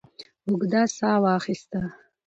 [0.47, 1.81] اوږده ساه واخسته.